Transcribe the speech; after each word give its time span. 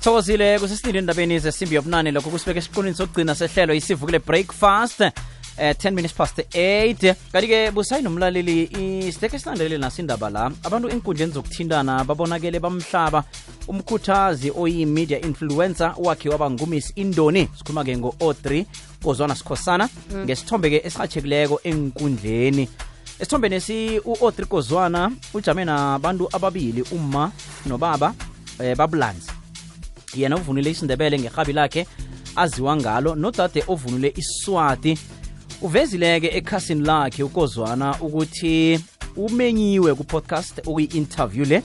thokozile 0.00 0.58
kusesindini 0.58 0.98
endabeni 0.98 1.38
zesimbi 1.38 1.74
yobunane. 1.74 2.10
Lokho 2.10 2.30
kusibeke 2.30 2.58
esiqunini 2.58 2.94
sokugcina 2.94 3.34
sehlelo 3.34 3.74
isivukile 3.74 4.18
breakfast 4.18 5.00
eh 5.00 5.74
10 5.74 5.90
minutes 5.90 6.14
past 6.14 6.38
8 6.38 7.14
kanti-ke 7.32 7.70
busayi 7.70 8.02
nomlaleli 8.02 8.62
isideke 9.08 9.38
silandelele 9.38 9.78
naso 9.78 10.02
indaba 10.02 10.30
la. 10.30 10.50
Abantu 10.64 10.88
enkundleni 10.88 11.32
zokuthintana 11.32 12.04
babonakele 12.04 12.60
bamhlaba. 12.60 13.24
Umkhuthazi 13.68 14.52
oyi-media 14.56 15.20
influencer 15.20 15.94
wakhe 15.96 16.28
waba 16.28 16.50
ngumiss 16.50 16.92
indoni. 16.96 17.48
Sikhuluma-ke 17.58 17.96
ngo-o3 17.96 18.64
kozwana 19.02 19.34
sikhosana. 19.34 19.88
Ngesithombe-ke 20.14 20.82
esihatshekileko 20.84 21.60
enkundleni 21.64 22.68
esithombeni 23.20 23.54
esi 23.54 23.98
u-o3 24.04 24.44
kozwana 24.44 25.10
ujame 25.34 25.64
nabantu 25.64 26.28
ababili 26.32 26.82
umma 26.92 27.32
nobaba 27.66 28.14
eh, 28.60 28.76
babulanzi 28.76 29.37
yena 30.22 30.36
uvunule 30.36 30.70
isindebele 30.70 31.18
ngerhabi 31.18 31.52
lakhe 31.52 31.86
aziwa 32.36 32.76
ngalo 32.76 33.14
nodade 33.14 33.64
ovunule 33.68 34.12
iswati. 34.16 34.98
Uvezileke 35.62 36.26
ekhasini 36.26 36.84
lakhe 36.84 37.22
ukozwana 37.22 37.96
ukuthi 38.00 38.80
umenyiwe 39.16 39.94
ku-podcast 39.94 40.58
okuyi-interview 40.66 41.44
le. 41.44 41.62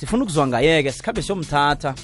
Sifuna 0.00 0.22
ukuzwa 0.22 0.46
ngayeke 0.46 0.92
sikhambe 0.92 1.22
siyomthatha 1.22 1.94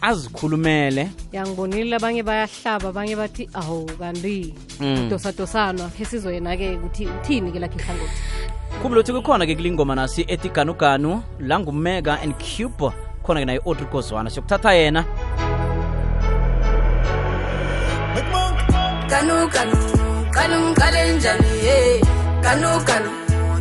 azikhulumele. 0.00 1.10
Yangibonile 1.32 1.96
abanye 1.96 2.22
bayahlaba 2.22 2.88
abanye 2.88 3.16
bathi 3.16 3.48
awu 3.54 3.86
kanti 3.98 4.54
Mm. 4.80 5.08
dosadosana 5.10 5.90
khe 5.94 6.04
sizoyena-ke 6.04 6.76
ukuthi 6.76 7.06
uthini-ke 7.06 7.58
lakhe 7.58 7.78
ihlangothi 7.78 8.22
khumbula 8.80 9.00
ukuthi 9.00 9.12
kukhona-ke 9.12 9.54
kulingoma 9.54 9.94
nasi 9.94 10.24
ethi 10.28 10.48
ganuganu 10.48 11.22
langumega 11.38 12.18
and 12.22 12.34
cube 12.34 12.90
khona-ke 13.22 13.46
naye 13.46 13.58
i-audrey 13.58 14.02
siyokuthatha 14.02 14.74
yena 14.74 15.04
kanu 19.12 19.36
kanu 19.54 19.78
kanu 20.36 20.58
kalenjani 20.80 21.50
hey 21.68 21.96
eh. 21.96 22.00
kanu 22.44 22.70
kanu 22.88 23.10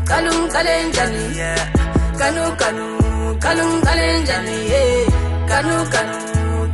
kanu 0.09 0.33
kalenjani 0.53 1.23
kanu 2.19 2.44
kanu 2.61 2.85
kanu 3.44 3.66
kalenjani 3.85 4.55
hey 4.72 4.94
eh. 5.03 5.07
kanu 5.52 5.75
kanu 5.94 6.16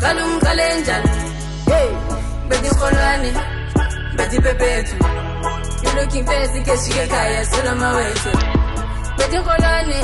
kanu 0.03 0.25
kalenjani 0.45 1.14
hey 1.70 1.88
eh. 1.88 1.92
beti 2.50 2.70
kolwani 2.80 3.31
beti 4.17 4.38
pepetu. 4.45 4.95
You 5.83 5.92
looking 5.98 6.25
fancy 6.25 6.59
keshike 6.67 7.05
kaya 7.14 7.42
sulama 7.50 7.89
wetu 7.98 8.31
beti 9.17 9.39
kolwani 9.48 10.00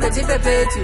beti 0.00 0.22
pepetu. 0.28 0.80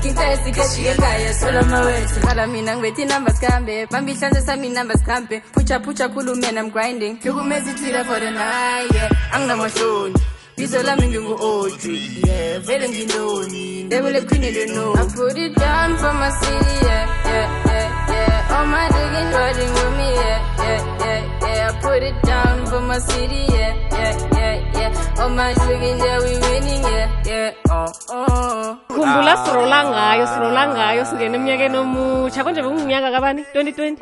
Kholwane 0.00 0.14
bethi 0.14 0.14
pepethu 0.14 0.14
you 0.14 0.14
looking 0.14 0.14
fancy 0.14 0.52
keshike 0.52 0.90
ekhaya 0.94 1.34
solo 1.34 1.62
mawethu. 1.62 2.20
Kala 2.20 2.46
mina 2.46 2.76
ngibethi 2.76 3.04
numbers 3.08 3.40
kambe 3.40 3.86
bambihlanze 3.90 4.40
sami 4.40 4.68
numbers 4.68 5.02
kambe 5.02 5.42
phucha 5.52 5.80
phucha 5.80 6.08
khulume 6.08 6.58
I'm 6.58 6.70
grinding. 6.70 7.18
Hlukumeza 7.18 7.70
ithila 7.70 8.04
for 8.04 8.20
the 8.20 8.30
night 8.30 8.94
yeah. 8.94 9.32
Anginamahloni 9.32 10.16
bizo 10.56 10.82
lami 10.82 11.06
ngingu-audrey 11.06 12.26
yeah. 12.26 12.58
Vele 12.60 12.88
ngindoni 12.88 13.84
ndebele 13.84 14.20
queen 14.26 14.42
don't 14.54 14.70
know 14.74 14.94
I 14.94 15.04
put 15.14 15.38
it 15.38 15.54
down 15.54 15.96
for 15.96 16.12
my 16.14 16.30
city 16.30 16.86
yeah 16.86 17.06
yeah 17.26 17.64
yeah 17.66 18.08
yeah. 18.08 18.56
All 18.56 18.66
my 18.66 18.88
digging 18.88 19.32
riding 19.32 19.72
with 19.74 19.92
me 19.98 20.08
yeah 20.14 20.40
yeah 20.58 20.80
yeah 21.00 21.54
yeah. 21.54 21.70
I 21.70 21.80
put 21.80 22.02
it 22.02 22.22
down 22.22 22.66
for 22.66 22.80
my 22.80 22.98
city 22.98 23.46
yeah 23.52 23.74
yeah 23.92 24.29
all 25.20 25.30
my 25.30 25.52
digging 25.54 25.98
yeah 25.98 26.18
we 26.24 26.32
winning 26.44 26.82
yeah 26.82 27.08
yeah. 27.26 27.52
Oh 27.70 27.92
oh. 28.08 28.78
Khumbula 28.88 29.34
sirola 29.44 29.78
ngayo 29.90 30.24
sirola 30.26 30.62
ngayo 30.74 31.02
singena 31.04 31.36
eminyakeni 31.36 31.76
omutsha 31.78 32.44
konje 32.44 32.62
bekungumnyaka 32.62 33.10
kabani? 33.10 33.42
2020 33.54 33.96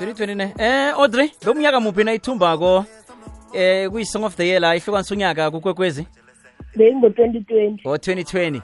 2020 0.00 0.34
ne 0.34 0.46
eh 0.58 0.92
audrey 0.94 1.30
lo 1.44 1.54
mnyaka 1.54 1.80
muphi 1.80 2.04
na 2.04 2.12
ithumbako 2.12 2.84
eh 3.54 3.88
kuyi-song 3.90 4.24
of 4.24 4.36
the 4.36 4.46
year 4.46 4.60
la 4.60 4.76
ihlukanisa 4.76 5.14
unyaka 5.14 5.50
kukwekwezi? 5.50 6.06
Bengingo-twenty 6.76 7.40
twenty. 7.44 7.82
Ngo-2020 7.82 8.60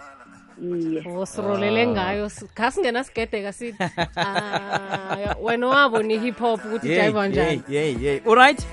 iye. 0.62 1.02
O 1.16 1.26
sirolele 1.26 1.86
ngayo. 1.86 2.28
Si- 2.28 2.46
kha 2.54 2.70
singena 2.70 3.04
sigedeka 3.04 3.52
sithi 3.52 3.84
Ah, 4.16 5.34
wena 5.42 5.66
wabo 5.66 6.02
ni 6.02 6.18
hip 6.18 6.38
hop 6.38 6.64
ukuthi 6.64 6.88
jayiva 6.88 7.28
njani? 7.28 7.62
yey 7.68 7.96
yey. 8.00 8.20
Alright 8.26 8.66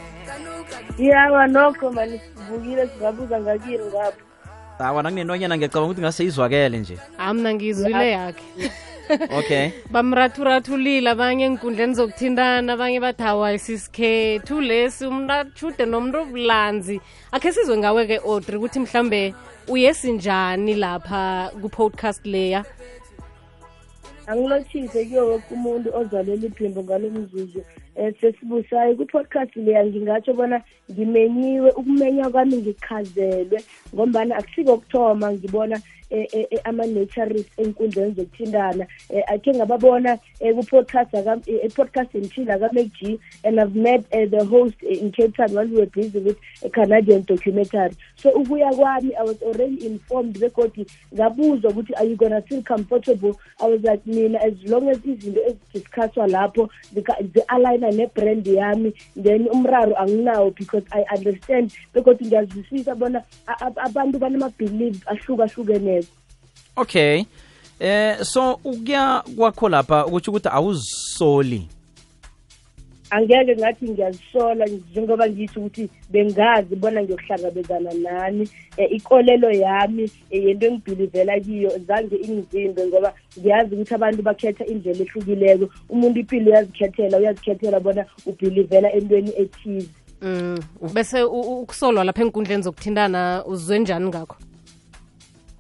yeah 0.98 1.48
nokho 1.50 1.92
mani 1.92 2.22
sivukile 2.44 2.88
singabuza 2.88 3.40
ngakini 3.42 3.86
ngapho. 3.86 4.22
Awa 4.80 5.04
nakunentonyana 5.04 5.58
ngiyacabanga 5.58 5.86
ukuthi 5.86 6.02
ngase 6.02 6.24
izwakele 6.24 6.78
nje. 6.78 6.98
Amna 7.18 7.54
ngizwile 7.54 8.12
yakhe. 8.12 8.44
Okay. 9.10 9.72
Bamrathurathulile 9.94 11.10
abanye 11.10 11.46
enkundleni 11.46 11.94
zokuthintana 11.94 12.74
abanye 12.74 13.00
bathi 13.00 13.24
hawa 13.24 13.58
sisikhethu 13.58 14.62
lesi 14.62 15.06
umuntu 15.06 15.34
ajude 15.34 15.86
nomuntu 15.86 16.18
obulanzi. 16.20 17.02
Akhe 17.32 17.52
sizwe 17.52 17.78
ngawe-ke 17.78 18.20
odri 18.24 18.58
ukuthi 18.58 18.80
mhlambe 18.80 19.34
uyesinjani 19.68 20.76
lapha 20.76 21.52
ku-podcast 21.62 22.26
leya 22.26 22.64
angilotshise 24.28 25.06
kuyo 25.06 25.28
woke 25.28 25.54
umuntu 25.54 25.88
ozwalela 26.00 26.46
iphimbo 26.48 26.84
ngalo 26.84 27.10
mzuzu. 27.10 27.62
Um 27.96 28.14
sesibusayo 28.22 28.96
kwi-podcast 28.96 29.56
leya 29.56 29.86
ngingatsho 29.86 30.34
bona 30.34 30.62
ngimenyiwe 30.92 31.72
ukumenya 31.72 32.30
kwami 32.30 32.58
ngikhazelwe 32.58 33.64
ngombana 33.94 34.36
akusiko 34.36 34.78
kuthoma 34.78 35.34
ngibona 35.34 35.82
ama-naturist 36.64 37.50
enkundleni 37.58 38.14
zokuthintana. 38.14 38.88
Um 39.10 39.22
akhe 39.28 39.54
ngababona 39.54 40.20
um 40.42 40.64
ku-podcast 40.64 41.14
eh, 41.14 41.72
podcast 41.76 42.16
enthile 42.16 42.54
akamake 42.54 42.92
g 43.00 43.20
and 43.44 43.60
i've 43.60 43.76
met 43.76 44.06
uh, 44.14 44.26
the 44.30 44.46
host 44.46 44.76
eh, 44.84 45.02
in 45.02 45.12
cape 45.12 45.36
town 45.36 45.54
while 45.54 45.68
we 45.68 45.78
were 45.78 45.86
busy 45.86 46.20
with 46.20 46.38
a 46.64 46.70
canadian 46.70 47.24
documentary. 47.24 47.96
So 48.16 48.32
ukuya 48.32 48.74
kwami 48.74 49.12
i 49.20 49.24
was 49.24 49.42
already 49.42 49.86
informed 49.86 50.40
begodi 50.40 50.86
ngabuzwa 51.14 51.72
ukuthi 51.72 51.94
are 51.96 52.06
you 52.06 52.16
gonna 52.16 52.42
feel 52.42 52.62
comfortable? 52.64 53.40
I 53.62 53.68
was 53.68 53.82
like 53.84 54.06
mina 54.06 54.40
as 54.40 54.54
long 54.66 54.90
as 54.90 54.98
izinto 54.98 55.42
ezidiscusswa 55.42 56.28
lapho 56.28 56.70
zi-aligna 56.94 57.92
ne-brand 57.92 58.46
yami 58.48 58.94
then 59.16 59.48
umraro 59.50 59.96
anginawo 59.98 60.56
because 60.56 60.84
i 60.92 61.04
understand. 61.16 61.72
Begodi 61.94 62.26
ngiyazwisisa 62.26 62.96
bona 62.96 63.24
abantu 63.78 64.20
banama-believe 64.20 65.00
ahlukahlukeneko. 65.06 66.03
Okay. 66.76 67.26
Eh 67.80 68.18
so 68.24 68.60
ukuya 68.64 69.24
kwakho 69.36 69.70
lapha 69.70 70.06
ukuthi 70.06 70.30
ukuthi 70.30 70.50
awuzisoli. 70.50 71.68
Angeke 73.10 73.56
ngathi 73.56 73.90
ngiyazisola 73.90 74.66
njengoba 74.66 75.30
ngisho 75.30 75.60
ukuthi 75.60 75.90
bengazi 76.10 76.76
bona 76.76 77.04
ngiyokuhlangabezana 77.04 77.94
nani. 77.94 78.50
Um 78.78 78.88
ikolelo 78.90 79.52
yami 79.52 80.12
eh, 80.32 80.44
yento 80.44 80.68
engibhilivela 80.68 81.40
kiyo 81.40 81.72
zange 81.88 82.16
ingizimbe 82.16 82.88
ngoba 82.88 83.14
ngiyazi 83.40 83.76
ukuthi 83.76 83.94
abantu 83.94 84.22
bakhetha 84.22 84.66
indlela 84.66 85.02
ehlukileko. 85.02 85.70
Umuntu 85.90 86.20
impilo 86.20 86.52
uyazikhethela 86.52 87.18
uyazikhethela 87.18 87.80
bona 87.80 88.06
ubhilivela 88.26 88.94
entweni 88.94 89.32
ethize. 89.38 89.90
Um 90.22 90.58
bese 90.94 91.24
ukusolwa 91.24 92.04
lapha 92.04 92.22
enkundleni 92.22 92.64
zokuthintana 92.64 93.44
uzwe 93.46 93.80
njani 93.80 94.08
ngakho 94.08 94.38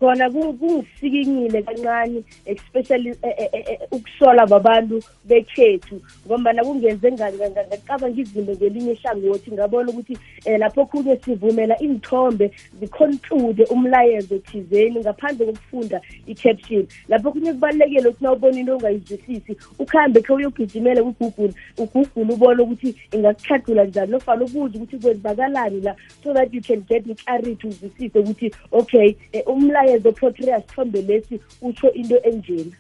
khona 0.04 0.30
ku- 0.30 0.54
kungisikinyile 0.54 1.62
kancane 1.64 2.24
especially 2.46 3.10
eh, 3.24 3.36
eh, 3.38 3.50
eh, 3.54 3.66
eh, 3.72 3.80
ukusola 3.92 4.46
babantu 4.46 5.00
bekhethu 5.26 6.02
ngombana 6.28 6.64
kungenze 6.64 7.12
nga- 7.12 7.32
nga- 7.32 7.50
nga- 7.50 7.68
ngacabanga 7.68 8.22
izinto 8.22 8.52
ngelinye 8.52 8.92
ihlangothi. 8.92 9.52
Ngabona 9.52 9.90
ukuthi 9.92 10.18
um 10.46 10.58
lapho 10.60 10.82
okhunye 10.82 11.16
sivumela 11.24 11.76
izithombe 11.82 12.52
ziconclude 12.80 13.64
umlayezo 13.66 14.38
thizeni 14.40 15.00
ngaphandle 15.00 15.46
kokufunda 15.46 16.02
i-caption. 16.28 16.88
Lapho 17.08 17.30
okhunye 17.30 17.54
kubalulekile 17.54 18.08
ukuthi 18.10 18.24
nawubona 18.24 18.60
into 18.60 18.74
ongayizwisisi 18.76 19.56
ukuhambe 19.80 20.22
khe 20.22 20.34
uyogijimele 20.34 21.02
kugoogle 21.04 21.54
ugoogle 21.78 22.34
ubone 22.34 22.62
ukuthi 22.64 22.96
ingakuchadula 23.12 23.86
njani 23.86 24.12
nofana 24.12 24.44
ubuze 24.46 24.78
ukuthi 24.78 24.98
kwenzakalani 24.98 25.82
la 25.82 25.96
so 26.24 26.34
that 26.34 26.54
you 26.54 26.62
can 26.62 26.82
get 26.90 27.08
i-clarity 27.08 27.68
uzwisise 27.68 28.20
ukuthi 28.20 28.52
okay 28.72 29.16
eh, 29.32 29.44
umlayezo 29.94 30.12
portray 30.12 30.62
sithombe 30.62 31.02
lesi 31.02 31.40
utsho 31.62 31.92
into 31.94 32.16
enjena. 32.24 32.72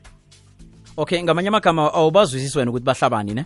Okay 0.97 1.23
ngamanye 1.23 1.47
amagama 1.47 1.93
awubazwisisi 1.93 2.57
wena 2.57 2.71
ukuthi 2.71 2.85
bahlabani 2.85 3.33
ne? 3.33 3.45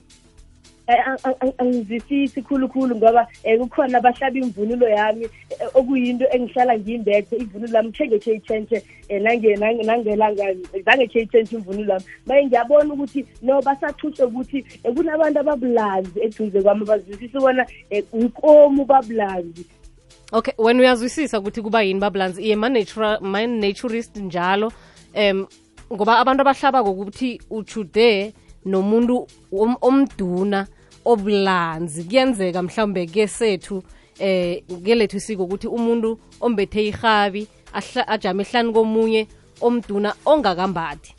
Eh, 0.87 0.95
ang- 1.07 1.19
ang- 1.23 1.35
ang- 1.39 1.53
angizwisisi 1.57 2.41
khulukhulu 2.41 2.95
ngoba 2.95 3.27
um 3.43 3.67
kukhona 3.67 3.97
abahlaba 3.97 4.39
imvunulo 4.39 4.87
yami 4.87 5.25
eh, 5.25 5.67
okuyinto 5.73 6.25
engihlala 6.31 6.77
ngiyimbethe 6.79 7.35
ivunulo 7.35 7.73
yami 7.77 7.91
khe 7.91 8.07
ngekhe 8.07 8.33
itshentshe 8.35 8.83
um 9.09 9.23
nangelanga 9.85 10.55
zange 10.85 11.07
khe 11.07 11.21
itshentshe 11.21 11.55
imvunulo 11.55 11.93
yami. 11.93 12.05
Maye 12.25 12.45
ngiyabona 12.45 12.93
ukuthi 12.93 13.25
no 13.41 13.61
basathushe 13.61 14.23
ukuthi 14.23 14.65
eh, 14.83 14.93
kunabantu 14.93 15.39
ababulanzi 15.39 16.19
eduze 16.23 16.61
kwami 16.61 16.85
bazwisise 16.85 17.39
bona 17.39 17.65
um 17.91 18.25
ukomu 18.25 18.85
babulanzi. 18.85 19.65
Okay 20.31 20.53
wena 20.57 20.79
uyazwisisa 20.79 21.39
ukuthi 21.39 21.61
kuba 21.61 21.81
yini 21.81 21.99
babulanzi 21.99 22.43
iye 22.43 22.55
ma-naturist 22.55 24.17
njalo 24.17 24.71
um 25.15 25.47
ngoba 25.93 26.19
abantu 26.19 26.41
abahlabako 26.41 26.91
ukuthi 26.91 27.41
uchude 27.49 28.33
nomuntu 28.65 29.27
om- 29.51 29.77
omduna 29.81 30.67
obulanzi 31.05 32.03
kuyenzeka 32.03 32.63
mhlawumbe 32.63 33.05
kesethu 33.05 33.83
eh 34.19 34.63
kelethu 34.85 35.17
isiko 35.17 35.43
ukuthi 35.43 35.67
umuntu 35.67 36.19
ombethe 36.41 36.87
irhabi 36.87 37.47
ahla- 37.73 38.07
ajame 38.07 38.43
ehlani 38.43 38.73
komunye 38.73 39.27
omduna 39.61 40.13
ongakambathi 40.25 41.13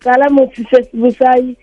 qala 0.00 0.30
muthi 0.30 0.64
sesibusayi 0.70 1.56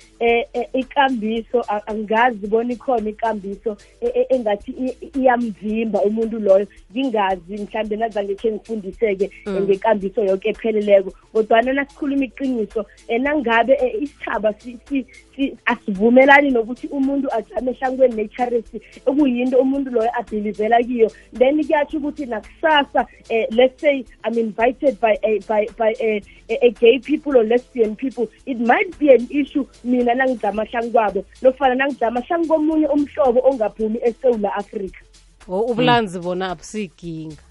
ikambiso 0.73 1.61
a- 1.67 1.87
angazi 1.87 2.47
bona 2.47 2.73
ikhona 2.73 3.09
ikambiso 3.09 3.77
e- 4.01 4.11
e- 4.19 4.25
engathi 4.35 4.71
iyamvimba 5.17 6.01
umuntu 6.01 6.39
loyo. 6.39 6.67
Ngingazi 6.91 7.53
mhlambe 7.57 7.95
nazange 7.95 8.35
khe 8.35 8.51
ngifundiseke 8.51 9.25
eh, 9.47 9.61
ngekambiso 9.61 10.23
yonke 10.23 10.49
epheleleko. 10.49 11.11
Kodwana 11.33 11.73
nasikhuluma 11.73 12.25
iqiniso 12.25 12.85
nangabe 13.19 13.73
isithaba 14.01 14.53
si- 14.53 14.77
si- 14.89 15.05
si- 15.35 15.57
asivumelani 15.65 16.51
nokuthi 16.51 16.87
umuntu 16.87 17.27
ajame 17.33 17.71
ehlangweni 17.71 18.15
necharity 18.15 18.77
ekuyinto 19.07 19.57
umuntu 19.57 19.91
loyo 19.91 20.09
abhilivela 20.19 20.83
kiyo. 20.83 21.11
Then 21.33 21.63
kuyatsho 21.63 21.97
ukuthi 21.97 22.25
nakusasa 22.25 23.05
eh, 23.29 23.47
let's 23.51 23.81
say 23.81 24.05
i'm 24.23 24.37
invited 24.37 24.99
by 24.99 25.17
a, 25.23 25.39
by, 25.47 25.67
by 25.77 25.93
a, 25.99 26.21
a, 26.49 26.55
a 26.67 26.69
gay 26.71 26.99
people 26.99 27.37
or 27.37 27.43
lesbian 27.43 27.95
people 27.95 28.27
it 28.45 28.59
might 28.59 28.97
be 28.99 29.09
an 29.13 29.27
issue 29.29 29.65
mina 29.83 30.14
nangijama 30.15 30.63
hlangu 30.65 30.91
kwabo 30.91 31.25
nofana 31.41 31.75
nangijama 31.75 32.21
hlangu 32.21 32.47
komunye 32.47 32.87
umhlobo 32.87 33.39
ongaphumi 33.49 33.99
esewula 34.03 34.55
afrika. 34.55 34.99
O 35.47 35.59
ubulanzi 35.59 36.19
bona 36.19 36.51
abusiyikinga 36.51 37.41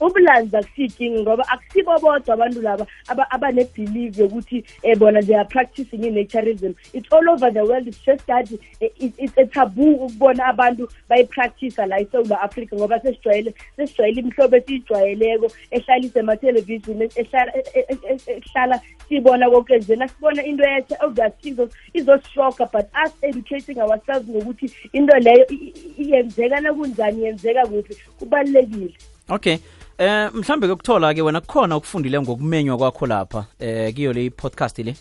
ubulanzi 0.00 0.56
akusiyikinga 0.56 1.20
ngoba 1.20 1.44
akusibo 1.48 1.98
bodwa 1.98 2.34
abantu 2.34 2.62
laba 2.62 2.86
aba- 3.08 3.30
abanebelief 3.30 4.18
yokuthi 4.18 4.64
um 4.84 4.98
bona 4.98 5.22
they 5.22 5.36
are 5.36 5.44
practicing 5.48 6.04
i-naturism. 6.04 6.74
It's 6.92 7.08
all 7.12 7.28
over 7.30 7.50
the 7.52 7.64
world 7.64 7.86
it's 7.86 8.04
just 8.04 8.26
that 8.26 8.50
eh, 8.80 8.90
it- 8.98 9.14
it's 9.18 9.38
a 9.38 9.46
taboo 9.46 9.94
ukubona 9.94 10.46
abantu 10.46 10.88
bayipractice 11.08 11.86
la 11.86 12.00
esewula 12.00 12.40
africa 12.42 12.72
ngoba 12.74 13.00
sesijwayele 13.00 13.54
sesijwayele 13.76 14.20
imihlobo 14.20 14.56
esiyijwayeleko 14.56 15.50
ehlala 15.70 16.04
isemathelevishini 16.04 17.08
ehlala 17.16 17.52
e- 17.56 17.64
e- 17.74 17.86
e- 17.88 17.98
e- 18.26 18.32
ehlala 18.36 18.80
siyibona 19.08 19.50
konke 19.50 19.78
nje. 19.78 19.96
Nasibona 19.96 20.44
into 20.44 20.64
ethe 20.64 20.96
obviously 21.00 21.68
izosishoka 21.94 22.66
but 22.72 22.86
us 23.06 23.12
educating 23.22 23.78
ourselves 23.78 24.28
ngokuthi 24.28 24.70
into 24.92 25.16
leyo 25.18 25.46
i- 25.50 25.54
i- 25.54 26.02
iyenzeka 26.02 26.60
nakunjani 26.60 27.24
yenzeka 27.24 27.66
kuphi 27.66 27.96
kubalulekile. 28.18 28.94
Okay. 29.28 29.58
Eh 30.02 30.30
mhlambe 30.34 30.66
ke 30.66 30.72
ukuthola 30.72 31.14
ke 31.14 31.22
wena 31.22 31.40
kukhona 31.40 31.76
ukufundile 31.76 32.20
ngokumenywa 32.20 32.76
kwakho 32.78 33.06
lapha 33.06 33.44
eh 33.60 33.94
kiyo 33.94 34.12
le 34.12 34.30
podcast 34.30 34.78
le? 34.78 34.94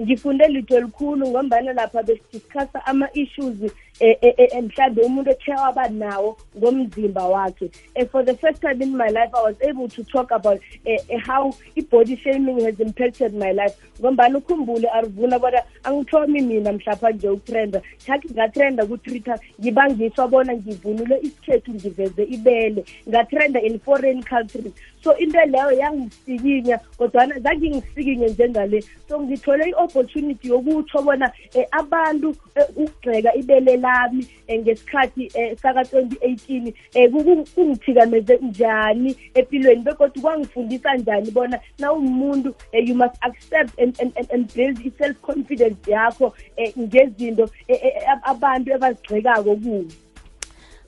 Ngifunde 0.00 0.48
litho 0.48 0.76
elikhulu 0.76 1.28
ngombana 1.28 1.72
lapha 1.72 2.02
besidiscussa 2.02 2.86
ama-issues 2.86 3.72
mhlawumbe 4.00 5.02
umuntu 5.02 5.30
ekhe 5.30 5.52
waba 5.52 5.88
nawo 5.88 6.36
ngomzimba 6.58 7.26
wakhe. 7.26 7.70
Eh, 7.94 8.06
for 8.10 8.22
the 8.22 8.34
first 8.34 8.60
time 8.60 8.82
in 8.82 8.96
my 8.96 9.08
life 9.08 9.30
i 9.34 9.42
was 9.42 9.56
able 9.62 9.88
to 9.88 10.04
talk 10.04 10.30
about 10.30 10.60
eh, 10.84 10.98
eh, 11.08 11.18
how 11.18 11.52
i-body 11.76 12.16
shaming 12.16 12.60
has 12.64 12.78
impacted 12.80 13.34
my 13.34 13.52
life. 13.52 13.74
Ngombana 14.00 14.38
ukhumbule 14.38 14.88
arivuna 14.88 15.38
bona 15.38 15.62
angithomi 15.84 16.40
mina 16.40 16.72
mhlapha 16.72 17.10
nje 17.10 17.28
ukutrenda 17.28 17.82
thakhi 18.06 18.28
ngatrenda 18.32 18.86
ku-twitter 18.86 19.38
ngibangiswa 19.60 20.28
bona 20.28 20.54
ngivunule 20.54 21.18
isikhethu 21.22 21.74
ngiveze 21.74 22.22
ibele. 22.24 22.84
Ngatrenda 23.08 23.60
in 23.60 23.78
foreign 23.78 24.22
countries. 24.22 24.72
So 25.02 25.16
into 25.16 25.38
leyo 25.38 25.72
yangisikinya 25.72 26.78
kodwana 26.98 27.38
zange 27.38 27.70
ngisikinye 27.70 28.28
njengale. 28.28 28.84
So 29.08 29.20
ngithole 29.20 29.64
i-opportunity 29.68 30.48
yokutsho 30.48 31.02
bona 31.02 31.32
um 31.54 31.64
abantu 31.70 32.36
eh, 32.54 32.66
ukugxeka 32.76 33.34
ibele 33.34 33.76
lami 33.86 34.26
um 34.48 34.58
ngesikhathi 34.60 35.30
um 35.34 35.56
saka-2018 35.62 36.72
um 36.94 37.44
kungithikameze 37.54 38.38
njani 38.42 39.16
empilweni 39.34 39.82
bekodwa 39.82 40.22
kwangifundisa 40.22 40.94
njani 40.94 41.30
bona 41.30 41.60
na 41.78 41.92
umuntu 41.92 42.48
um 42.48 42.86
you 42.86 42.94
must 42.94 43.16
accept 43.20 43.80
and, 43.80 44.00
and, 44.32 44.54
build 44.54 44.86
i-self 44.86 45.16
confidence 45.20 45.90
yakho 45.90 46.26
um 46.58 46.82
ngezinto 46.82 47.48
eh, 47.68 47.80
eh, 47.82 48.18
abantu 48.22 48.72
ebazigxekako 48.72 49.56
kuwo 49.56 49.84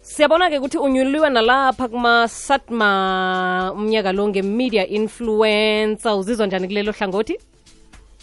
siyabona-ke 0.00 0.58
ukuthi 0.58 0.78
unyuliwe 0.78 1.30
nalapha 1.30 1.88
kuma-satma 1.88 2.88
umnyaka 3.76 4.12
lo 4.12 4.28
nge-media 4.28 4.86
influencer. 4.86 6.16
Uzizwa 6.16 6.46
njani 6.46 6.66
kulelo 6.66 6.92
hlangothi 6.92 7.36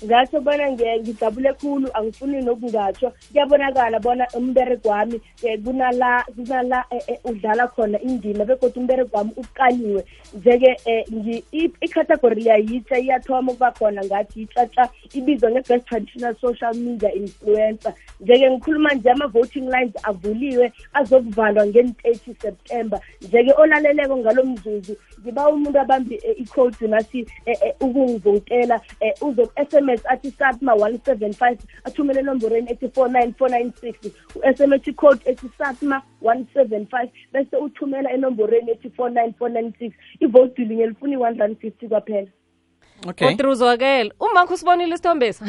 ngatsho 0.03 0.41
bona 0.41 0.71
nge- 0.71 0.99
ngijabule 0.99 1.53
khulu 1.53 1.87
angifuni 1.93 2.41
nokungatsho 2.41 3.13
kuyabonakala 3.31 3.99
bona 3.99 4.27
umberego 4.33 4.89
wami 4.89 5.21
um 5.43 5.63
kunala 5.63 6.23
kunala 6.35 6.85
eh, 6.91 7.01
eh, 7.07 7.19
udlala 7.23 7.67
khona 7.67 7.99
indima 8.01 8.45
begodwa 8.45 8.81
umberego 8.81 9.17
wami 9.17 9.31
uqaliwe. 9.37 10.03
Nje-ke 10.33 10.75
um 11.11 11.41
icategory 11.81 12.41
liyayitsha 12.41 12.99
iyathoma 12.99 13.51
ukuba 13.51 13.71
khona 13.71 14.03
ngathi 14.05 14.41
itshatsha 14.41 14.89
ibizwa 15.13 15.51
nge-best 15.51 15.85
traditional 15.85 16.35
social 16.41 16.73
media 16.73 17.13
influencer. 17.13 17.93
Nje-ke 18.21 18.51
ngikhuluma 18.51 18.93
nje 18.93 19.09
ama-voting 19.11 19.69
lines 19.69 19.93
avuliwe 20.03 20.73
azokuvalwa 20.93 21.67
ngen-30 21.67 22.41
september. 22.41 22.99
Nje-ke 23.21 23.53
olaleleko 23.57 24.17
ngalo 24.17 24.43
mzuzu 24.43 24.95
ngiba 25.21 25.49
umuntu 25.49 25.79
abambi 25.79 26.15
eh, 26.15 26.35
icode 26.41 26.87
nathi 26.87 27.27
eh, 27.45 27.57
eh, 27.61 27.73
ukungivotela 27.79 28.81
eh, 28.99 29.13
SMS 29.85 30.05
athi 30.09 30.31
satma 30.31 30.75
one 30.75 30.99
seven 31.05 31.33
five 31.33 31.57
athumele 31.85 32.19
enomborweni 32.19 32.71
ethi 32.71 32.93
four 32.93 33.09
nine 33.09 33.33
four 33.37 33.49
nine 33.49 33.73
six. 33.81 33.97
U-sms 34.35 34.95
code 34.95 35.21
ethi 35.25 35.49
satma 35.57 36.01
one 36.21 36.45
seven 36.53 36.85
five 36.87 37.09
bese 37.33 37.57
uthumela 37.57 38.11
enomborweni 38.11 38.71
ethi 38.71 38.89
four 38.95 39.09
nine 39.09 39.33
four 39.37 39.49
nine 39.49 39.73
six. 39.79 39.93
Ivoti 40.19 40.65
linye 40.65 40.87
lifuna 40.87 41.13
i-one 41.13 41.39
rand 41.39 41.57
fifty 41.59 41.87
kwaphela. 41.87 42.27
Okay. 43.07 43.37
Umakho 44.19 44.53
usibonile 44.53 44.93
isithombesa 44.93 45.45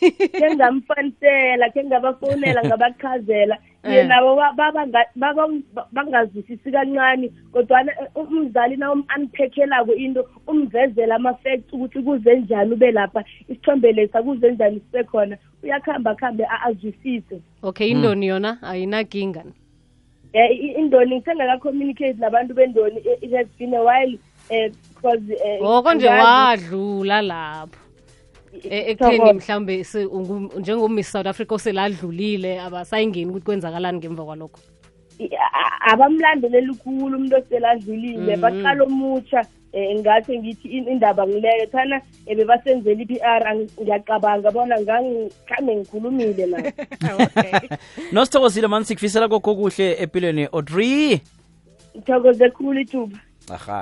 ke 0.00 0.54
ngamfanisela 0.54 1.70
khe 1.70 1.84
ngabafowunela 1.84 2.62
ngabachazela. 2.68 3.58
Eh. 3.84 3.92
ye 3.94 4.04
nabo 4.04 4.36
ba- 4.36 4.52
babanga- 4.56 5.08
baba- 5.16 5.86
bangazwisisi 5.92 6.70
kancane 6.72 7.30
kodwana 7.52 7.92
eh, 7.92 8.08
umzali 8.16 8.76
na 8.76 8.92
unpackelako 8.92 9.94
into 9.94 10.24
umvezela 10.46 11.14
ama-facts 11.14 11.72
ukuthi 11.72 12.02
kuze 12.02 12.36
njani 12.40 12.72
ube 12.72 12.90
lapha 12.92 13.24
isithombe 13.48 13.92
lesa 13.92 14.22
kuze 14.22 14.52
njani 14.52 14.80
sibe 14.80 15.04
khona 15.04 15.36
uyakuhamba 15.62 16.14
kuhambe 16.14 16.46
azwisise. 16.66 17.40
Okay 17.62 17.88
indoni 17.90 18.26
yona 18.26 18.58
ayinakinga. 18.62 19.44
Um 20.34 20.76
indoni 20.78 21.16
ngisengaka-communicate 21.16 22.18
nabantu 22.18 22.54
bendoni 22.54 22.96
eh, 22.98 23.18
it 23.22 23.32
has 23.32 23.46
been 23.58 23.74
a 23.74 23.82
while 23.82 24.18
um 24.50 24.70
because 24.94 25.32
eh, 25.44 25.62
oko 25.62 25.94
nje 25.94 26.08
wadlula 26.08 27.22
lapho. 27.22 27.78
Ekutheni 28.52 29.32
mhlawumbe 29.32 29.74
njengomiss 30.58 31.12
south 31.12 31.26
africa 31.26 31.52
oseladlulile 31.52 32.60
abasayingeni 32.60 33.30
ukuthi 33.30 33.46
kwenzakalani 33.46 33.98
ngemva 33.98 34.24
kwalokho. 34.24 34.60
Abamlandeleli 35.90 36.74
khulu 36.82 37.16
umuntu 37.16 37.36
oseladlulile 37.36 38.36
baqala 38.36 38.82
omutsha 38.84 39.40
um 39.72 39.98
ngathi 40.00 40.38
ngithi 40.38 40.68
in- 40.68 40.88
indaba 40.92 41.26
ngileyo 41.26 41.66
thana 41.72 41.96
um 42.26 42.36
bebasenzela 42.36 43.02
i-p 43.02 43.12
r 43.22 43.44
ngiyacabanga 43.54 44.50
bona 44.50 44.80
ngangikhambe 44.80 45.72
ngikhulumile 45.76 46.46
nabo. 46.46 46.70
Nosithokozile 48.12 48.66
mani 48.66 48.84
sikufisela 48.84 49.28
kokho 49.28 49.54
kuhle 49.54 49.86
empilweni 50.02 50.48
audrey? 50.52 51.20
Ngithokoze 51.96 52.50
khulu 52.50 52.80
ithuba. 52.80 53.18
Aha. 53.54 53.78